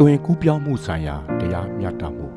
[0.00, 2.28] သွင်ကူးပြောင်းမှုဆိုင်ရာတရားမျှတမှု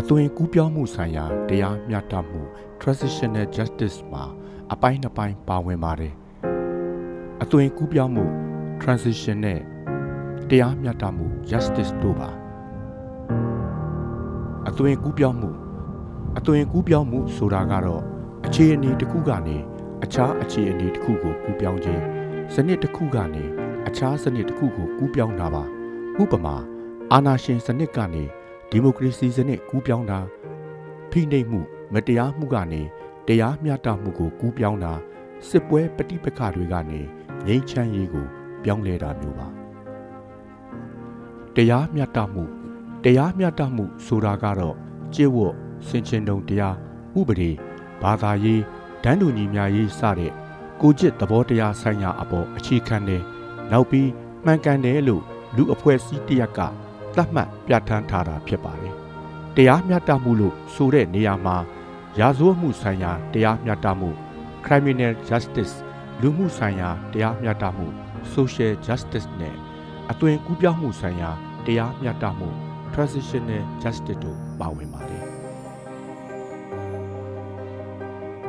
[0.00, 2.40] အသွင်ကူးပြောင်းမှုဆိုင်ရာတရားမျှတမှု
[2.80, 4.24] transitional justice မှာ
[4.72, 6.14] အပိုင်းနှစ်ပိုင်းပါဝင်ပါတယ်
[7.42, 8.24] အသွင်ကူးပြောင်းမှု
[8.82, 9.60] transition နဲ့
[10.50, 12.30] တရားမျှတမှု justice တို့ပါ
[14.68, 15.50] အသွင်ကူးပြောင်းမှု
[16.38, 18.02] အသွင်ကူးပြောင်းမှုဆိုတာကတော့
[18.46, 19.56] အခြေအနေတစ်ခုကနေ
[20.04, 22.02] အခြားအခြေအနေတစ်ခုကိုကူးပြောင်းခြင်း
[22.54, 23.46] စနစ်တစ်ခုကနေ
[23.88, 25.62] အခြားစနစ်တစ်ခုကိုကူးပြောင်းတာပါ
[26.22, 26.56] ဥပမာ
[27.12, 28.24] အာဏာရှင်စနစ်ကနေ
[28.70, 30.18] ဒီမိုကရေစီစနစ်ကူးပြောင်းတာ
[31.10, 31.60] ဖိနှိပ်မှု
[31.92, 32.82] မတရားမှုကနေ
[33.26, 34.92] တရားမျှတမှုကိုကူးပြောင်းတာ
[35.48, 37.00] စစ်ပွဲပဋိပက္ခတွေကနေ
[37.46, 38.26] ငြိမ်းချမ်းရေးကို
[38.64, 39.46] ပြောင်းလဲတာမျိုးပါ
[41.56, 42.44] တရားမျှတမှု
[43.04, 44.76] တရားမျှတမှုဆိုတာကတော့
[45.14, 45.54] ကျေဝတ်
[45.88, 46.76] စင်ချင်တုံတရား
[47.18, 47.50] ဥပဒေ
[48.02, 48.62] ဘာသာရေး
[49.04, 50.32] ဒန်းတူညီမျှရေးစတဲ့
[50.80, 53.22] ကိုကျစ်သဘောတရားဆိုင်ရာအပေါ်အခြေခံတဲ့
[53.70, 54.10] နောက်ပြီး
[54.44, 55.22] မှန်ကန်တယ်လို့
[55.56, 56.60] လူအဖွဲ့အစည်းတရက်က
[57.16, 58.94] သတ်မှတ်ပြဋ္ဌာန်းထားတာဖြစ်ပါတယ်။
[59.56, 61.56] တရားမျှတမှုလို့ဆိုတဲ့နေရာမှာ
[62.20, 64.10] ရာဇဝတ်မှုဆိုင်ရာတရားမျှတမှု
[64.64, 65.74] criminal justice
[66.20, 67.86] လူမှုဆိုင်ရာတရားမျှတမှု
[68.34, 69.56] social justice နဲ့
[70.10, 71.30] အသွင်ကူးပြောင်းမှုဆိုင်ရာ
[71.66, 72.48] တရားမျှတမှု
[72.92, 75.24] transitional justice တို့ပါဝင်ပါတယ်။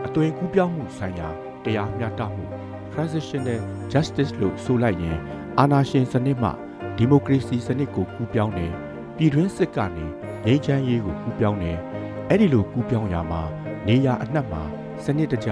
[0.05, 1.29] အသွင်ကူးပြောင်းမှုဆိုင်ရာ
[1.65, 2.45] တရားမျှတမှု
[2.93, 3.59] transitional
[3.91, 5.17] justice လို့ဆိုလိုက်ရင်
[5.59, 6.49] အာဏာရှင်စနစ်မှ
[6.97, 8.73] ဒီမိုကရေစီစနစ်ကိုကူးပြောင်းတယ်
[9.17, 10.05] ပြည်တွင်းစစ်ကနေ
[10.45, 11.77] ငြိမ်းချမ်းရေးကိုကူးပြောင်းတယ်
[12.29, 13.41] အဲ့ဒီလိုကူးပြောင်းရမှာ
[13.87, 14.61] နေရအနှက်မှာ
[15.03, 15.49] စနစ်တကျ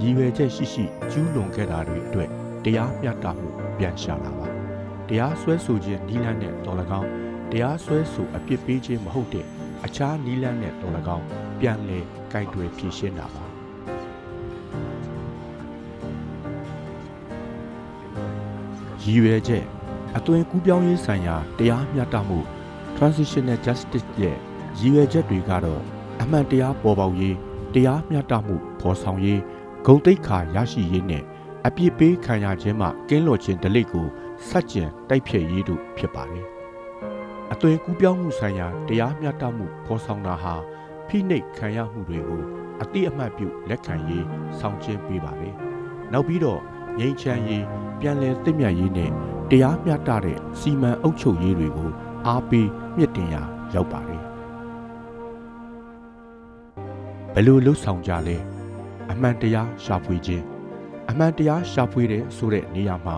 [0.00, 2.30] ရည်ရွယ်ချက်ရှိရှိကျူးလွန်ခဲ့တာတွေအတွက်
[2.64, 3.48] တရားမျှတမှု
[3.78, 4.46] ပြန်ရှာလာပါ
[5.08, 7.08] တရားစွဲဆိုခြင်းနီးလန်းနဲ့တော်၎င်း
[7.50, 9.46] တရားစွဲဆိုအပြစ်ပေးခြင်းမဟုတ်တဲ့
[9.84, 11.24] အခြားနီးလန်းနဲ့တော်၎င်း
[11.60, 13.45] ပြန်လည်ကြိုက်တွေဖြည့်ရှင်းတာပါ
[19.06, 19.64] ရည်ရွယ်ချက်
[20.16, 22.38] အသွင်ကူးပြောင်းရေးဆိုင်ရာတရားမျှတမှု
[22.96, 24.36] transitional justice ရဲ့
[24.78, 25.82] ရည်ရွယ်ချက်တွေကတော့
[26.22, 27.36] အမှန်တရားပေါ်ပေါက်ရေး
[27.74, 29.40] တရားမျှတမှုဖော်ဆောင်ရေး
[29.86, 31.24] ဂုံတိတ်ခါရရှိရေးနဲ့
[31.66, 34.06] အပြစ်ပေးခံရခြင်းမှကင်းလွတ်ခြင်းဒလိတ်ကို
[34.48, 36.46] စัจကျင်တိုက်ဖျက်ရေးတို့ဖြစ်ပါတယ်။
[37.52, 40.54] အသွင်ကူးပြောင်းမှုဆိုင်ရာတရားမျှတမှုဖော်ဆောင်တာဟာ
[41.08, 42.42] ဖိနှိပ်ခံရမှုတွေကို
[42.82, 44.24] အတိအမှတ်ပြုလက်ခံရေး
[44.58, 45.50] ဆောင်ကျဉ်ပေးပါပဲ။
[46.12, 46.62] နောက်ပြီးတော့
[46.98, 47.64] ငြိမ်းချမ်းရေး
[48.00, 49.10] ပြန်လည်သင့်မြတ်ရေးနဲ့
[49.50, 51.90] တရားမျှတတဲ့စီမံအုပ်ချုပ်ရေးတွေကို
[52.26, 53.42] အားပေးမြင့်တင်ရာ
[53.74, 54.22] ရောက်ပါတယ်
[57.34, 58.36] ဘယ်လိုလှုပ်ဆောင်ကြလဲ
[59.10, 60.44] အမှန်တရားရှာဖွေခြင်း
[61.10, 63.16] အမှန်တရားရှာဖွေတဲ့ဆိုတဲ့နေရာမှာ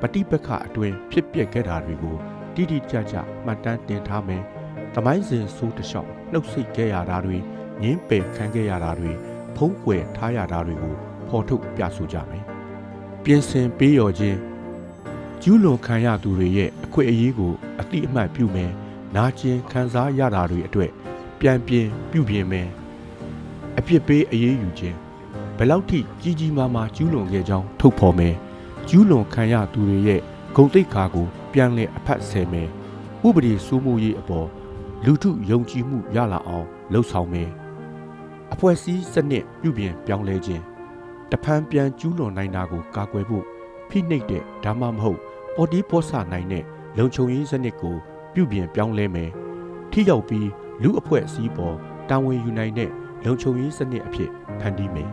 [0.00, 2.16] ပฏิပက္ခအတွင်းဖြစ်ပျက်ခဲ့တာတွေကို
[2.54, 4.42] တိတိကျကျမှတ်တမ်းတင်ထားမယ်။
[4.94, 7.36] သမိုင်းစဉ်ဆိုးတစ်လျှောက်နှုတ်ဆက်ခဲ့ရတာတွေ
[7.82, 9.12] ငင်းပယ်ခံခဲ့ရတာတွေ
[9.56, 10.94] ဖုံးကွယ်ထားရတာတွေကို
[11.28, 12.44] ဖော်ထုတ်ပြဆိုကြမယ်။
[13.24, 14.38] ပြင်ဆင်ပေးရောခြင်း
[15.42, 18.70] ကျူးလွန်ခံရသူတွေရဲ့အခွင့်အရေးကိုအတိအမှတ်ပြုမယ်။
[19.14, 20.90] နာကျင်ခံစားရတာတွေအတွက်
[21.40, 22.68] ပြန်ပြင်ပြုပြင်မယ်။
[23.78, 24.96] အပြစ်ပေးအရေးယူခြင်း
[25.56, 28.34] ဘယ်လောက်ထိကြီးကြီးမားမားကျူးလွန်ခဲ့ကြောင်းထုတ်ဖော်မယ်။
[28.88, 30.20] ကျူးလွန်ခံရသူတွေရဲ့
[30.56, 32.68] ဂုံတိတ်ခါကိုပြန်လည်အဖတ်ဆယ်မယ်။
[33.26, 34.48] ဥပဒေစိုးမိုးရေးအပေါ်
[35.04, 37.50] လူထုယုံကြည်မှုရလာအောင်လှုပ်ဆောင်မယ်။
[38.52, 40.62] အဖွဲ့အစည်းစနစ်ပြုပြင်ပြောင်းလဲခြင်း
[41.30, 43.44] တဖန်ပြန်ကျူးလွန်နိုင်တာကိုကာကွယ်ဖို့
[43.88, 45.18] ဖိနှိပ်တဲ့ဒါမှမဟုတ်
[45.56, 46.64] ပေါ်တီးပေါ်ဆနိုင်တဲ့
[46.98, 47.96] လုံခြုံရေးစနစ်ကို
[48.34, 49.30] ပြုပြင်ပြောင်းလဲမယ်
[49.92, 50.48] ထိရောက်ပြီး
[50.82, 51.76] လူအဖွဲ့အစည်းပေါ်
[52.08, 52.90] တာဝန်ယူနိုင်တဲ့
[53.24, 54.30] လုံခြုံရေးစနစ်အဖြစ်
[54.60, 55.10] ဖန်တီးမယ်